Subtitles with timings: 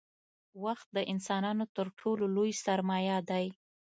[0.63, 3.45] •وخت د انسانانو تر ټولو لوی سرمایه دی.